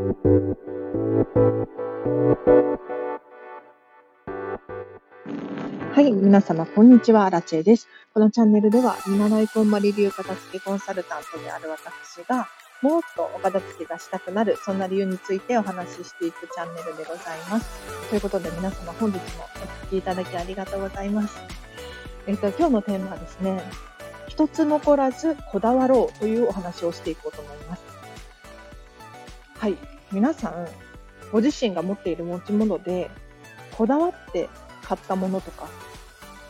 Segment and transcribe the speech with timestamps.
[0.00, 0.06] は
[6.00, 7.28] い、皆様、こんにちは。
[7.28, 7.86] ラチェです。
[8.14, 12.48] このチャンネルでは、見習いこんまり流片付けコンサルタントである私が、
[12.80, 17.68] もっとお片付けがしたくなる、そんな理由についてお話ししていくチャンネルでございます。
[18.08, 19.22] ということで、皆様、本日も
[19.56, 21.38] お聴きいただきありがとうございます。
[22.26, 23.62] えっ、と、今日のテーマはですね、
[24.28, 27.89] 一つ残らずこだわろうというお話をしていこうと思います。
[29.60, 29.76] はい、
[30.10, 30.66] 皆さん、
[31.30, 33.10] ご自身が持っている持ち物で、
[33.76, 34.48] こだわって
[34.82, 35.68] 買ったものとか、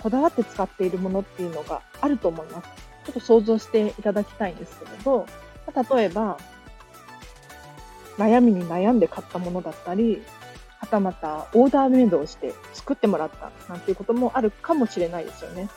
[0.01, 2.69] こだわって使っているものっていうのがあると思います。
[3.07, 5.27] ちょっと想像していただきたいんですけれど、
[5.93, 6.39] 例えば、
[8.17, 10.23] 悩みに悩んで買ったものだったり、
[10.79, 15.69] はたまたオーダーメイドをして作ってもらったなんていうこともあるかもしれないですよね。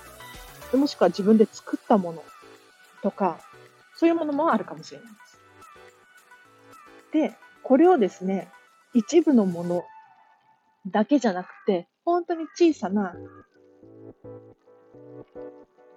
[0.71, 2.23] もしくは自分で作ったもの
[3.01, 3.39] とか、
[3.95, 5.32] そういうものもあるかもしれないです。
[7.13, 8.49] で、これをですね、
[8.93, 9.85] 一部のもの
[10.87, 13.15] だけじゃなくて、本当に小さな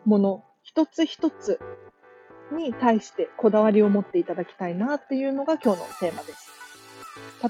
[0.04, 1.58] もの、一つ一つ
[2.52, 6.50] に対してこだわりを持っていただきたいなっていうのが今日のテーマです。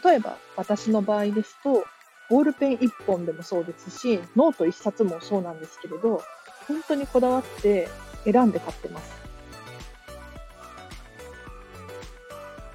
[0.05, 1.85] 例えば私の場合ですと、
[2.31, 6.23] ボールペン1本でもそうですし、ノート1冊もそうなんですけれど、
[6.67, 7.89] 本当にこだわって
[8.25, 9.13] 選んで買ってます。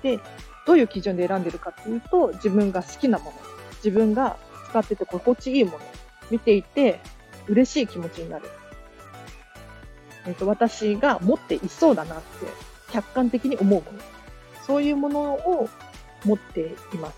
[0.04, 0.20] で、
[0.66, 3.34] どういう基準で選んでるかっていうと、自分が好きなもの、
[3.78, 4.38] 自分が
[4.70, 5.80] 使ってて心地いいもの、
[6.30, 7.00] 見ていて
[7.48, 8.46] 嬉しい気持ちになる。
[10.28, 12.24] えっ、と、私が持っていそうだなって
[12.92, 14.00] 客観的に思うもの。
[14.66, 15.68] そういうものを
[16.24, 17.18] 持っています。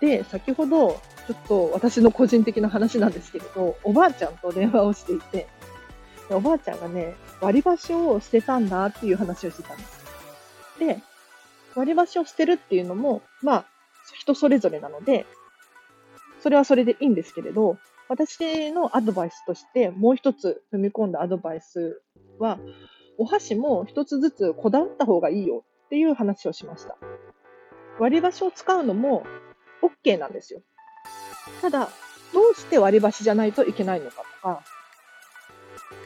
[0.00, 5.46] で、先ほど、ちょっと私の個人的な話なんですけれど、おばあちゃんと電話をしていて、
[6.30, 10.01] おばあちゃんがね、割り箸を捨てたんだっていう話をしてたんです。
[10.78, 11.00] で、
[11.74, 13.64] 割り箸を捨てるっていうのも、まあ、
[14.14, 15.26] 人それぞれなので、
[16.42, 17.78] それはそれでいいんですけれど、
[18.08, 22.02] 私のアドバイスとして、もう一つ踏み込んだアドバイス
[22.38, 22.58] は、
[23.16, 26.96] お箸も一つずつこだわった方がいいよっていう話をしました。
[27.98, 29.24] 割り箸を使うのも
[30.04, 30.60] OK なんですよ。
[31.60, 31.88] ただ、
[32.32, 34.64] どうして割り箸じゃないといけないのかとか、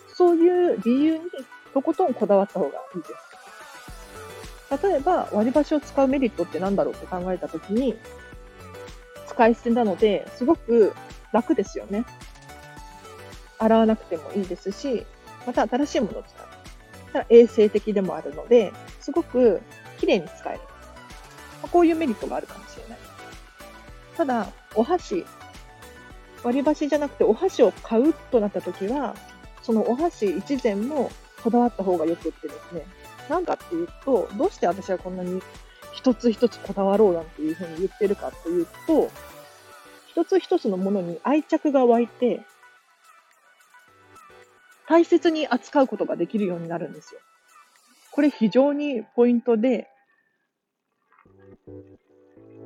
[0.09, 1.25] そういう理由に
[1.73, 3.15] とことんこだわった方がいいです。
[4.71, 7.97] 例えば、割り箸を使うメリットって何だろうって考えたときに、
[9.29, 10.95] 使い捨てなので、すごく
[11.33, 12.05] 楽ですよね。
[13.59, 15.07] 洗わなくてもいいですし、
[15.47, 16.47] また新しいものを使う。
[17.13, 19.61] ただ衛生的でもあるので、すごく
[19.99, 20.61] 綺麗に使える。
[21.71, 22.99] こういうメリットがあるかもしれない。
[24.17, 25.25] ただ、お箸、
[26.43, 29.15] 割り箸じゃなくてお箸を買うとなったときは、
[29.63, 31.11] そのお箸一膳も
[31.43, 32.87] こだわった方がよくってですね、
[33.29, 35.43] なんかっていうと、どうして私はこんなに
[35.93, 39.11] 一つ一つこだわろうなんていうふうに言ってるかというと、
[40.09, 42.43] 一つ一つのものに愛着が湧いて、
[44.89, 47.21] 大切に扱うことができるようになるんですよ。
[48.13, 49.89] これ非常にポイントで、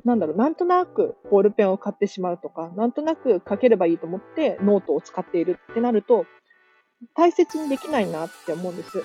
[0.05, 6.25] なんだろう、なんとなくボールペンを買ってしまうとか、なんとなく書ければいいと思ってノートを使っているってなると、
[7.15, 9.03] 大切にできないなって思うんです。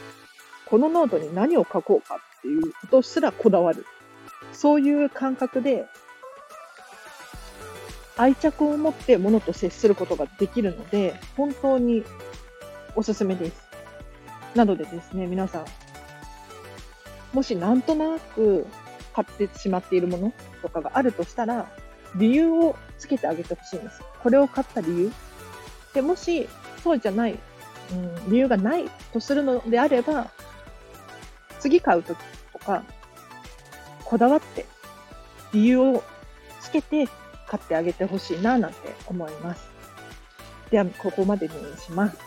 [0.69, 3.87] このノートに何を書こうかっていうことすらこだわる。
[4.53, 5.87] そういう感覚で、
[8.17, 12.05] 愛着を持って物と接することができるので、本当に
[12.95, 13.67] おすすめです。
[14.55, 15.65] なのでですね、皆さん、
[17.33, 18.67] もしなんとなく
[19.15, 21.71] 買ってしまっているものとかがあるとしたら、
[22.15, 24.03] 理由をつけてあげてほしいんです。
[24.23, 25.13] これを買った理由。
[25.93, 26.49] で、もし、
[26.83, 27.39] そうじゃない、
[27.93, 30.31] うん、理由がないとするのであれば、
[31.67, 32.19] 次買うとき
[32.53, 32.85] とか、
[34.05, 34.67] こだわって
[35.53, 36.05] 理由を
[36.61, 37.09] つけて
[37.49, 39.69] 買ってあげてほしいななんて思います。
[40.71, 42.19] では、ここまでにします。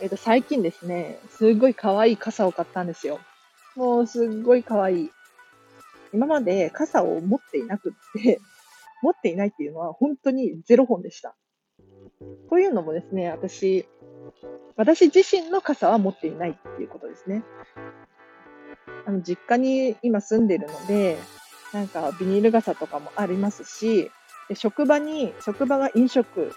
[0.00, 3.20] えっ、ー、と、最近ですね、すごい可愛い傘を買ったんですよ。
[3.76, 5.10] もうすっごい可愛い。
[6.12, 8.40] 今まで傘を持っていなくって、
[9.02, 11.36] 持っていないっていうのは本当にゼロ本でした。
[12.48, 13.86] というのもですね、私、
[14.76, 17.44] 私自身の傘は持っていないっていうことですね。
[19.06, 21.18] あの、実家に今住んでるので、
[21.72, 24.10] なんかビニール傘とかもありますし、
[24.48, 26.52] で職場に、職場が飲食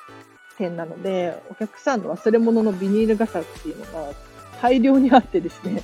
[0.58, 4.14] 店なので、お客さんの忘れ物のビニール傘っていうのが
[4.62, 5.84] 大量にあってですね、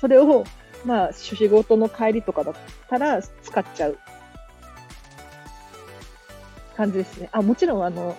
[0.00, 0.44] それを、
[0.84, 2.54] まあ、仕事の帰りとかだっ
[2.88, 3.98] たら使っちゃう
[6.76, 7.28] 感じですね。
[7.32, 8.16] あ、もちろん、あの、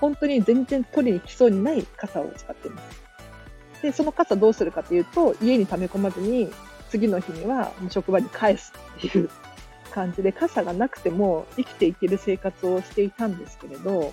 [0.00, 3.02] 本当に全然取りに来そうにない傘を使っています。
[3.82, 6.50] で、その傘どうするかというと、家に溜め込まずに、
[6.88, 9.30] 次の日には職場に返すっていう
[9.90, 14.12] 感じで傘がなくても生きていける生活をしていたんですけれど、も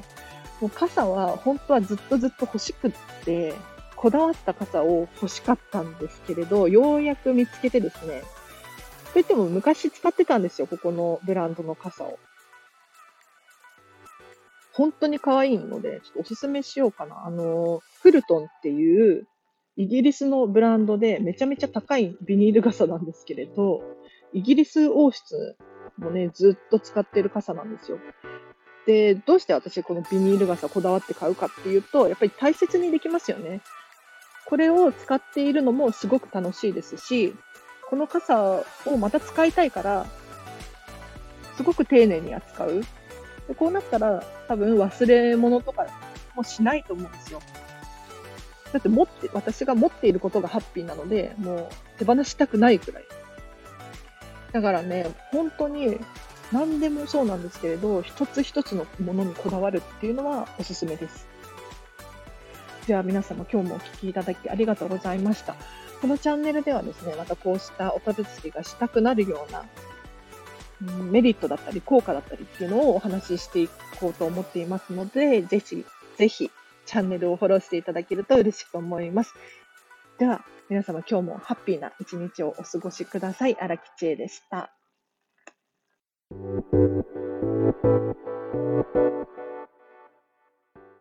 [0.67, 2.91] う傘は本当はずっとずっと欲しくっ
[3.23, 3.53] て、
[3.95, 8.23] こだわった傘を欲しかったんですけれど、ようやく見つけてですね、
[9.13, 12.19] といっても昔使ってたんですよ、ここのブランドの傘を。
[14.73, 17.25] 本当に可愛いので、ちょっとおすすめしようかな。
[17.25, 19.25] あの、フルトンっていう
[19.77, 23.81] イギリスのブランドでめちゃめちゃ高いビニール傘なんですけれど、
[24.33, 25.57] イギリス王室
[25.97, 27.99] もね、ずっと使ってる傘なんですよ。
[28.85, 33.61] で、どうして私このビニール傘こだわって買うかっていうと、やっぱり大切にできますよね。
[34.47, 37.35] これを使っているのもすごく楽しいですし、
[37.89, 40.05] この傘をまた使いたいから、
[41.57, 42.81] すごく丁寧に扱う。
[43.47, 45.87] でこうなったら、多分忘れ物とか
[46.35, 47.41] もしないと思うんですよ。
[48.71, 53.03] だって持って、私が持っていることがハッピーなので、もう手放したくないくらい。
[54.51, 55.99] だからね、本当に
[56.51, 61.27] 何でもそうなんですけれど、一つ一つのものにこだわるっていうのはおすすめです。
[62.87, 65.55] では皆様今日もお聴きいただきありがとうございました。
[66.01, 69.65] このチャンネルではですね、またこうしたお片付けがしたくなるような、
[70.99, 73.69] うん、メリットだったり効果だったりっていうのをお話ししてい
[73.99, 75.83] こうと思っていますので、ぜひ、
[76.17, 76.51] ぜひ
[76.85, 79.33] チャンネルをフォローしていただけると嬉しく思います。
[80.17, 83.57] では、皆様今日もハッピーな一日をお過ごしください。
[83.59, 84.71] 荒木千恵でした。